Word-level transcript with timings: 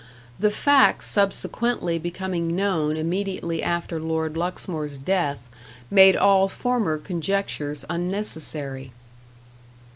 The 0.39 0.49
facts 0.49 1.05
subsequently 1.05 1.99
becoming 1.99 2.55
known 2.55 2.97
immediately 2.97 3.61
after 3.61 3.99
Lord 3.99 4.35
Luxmore's 4.35 4.97
death, 4.97 5.47
made 5.91 6.15
all 6.15 6.47
former 6.47 6.97
conjectures 6.97 7.85
unnecessary. 7.87 8.93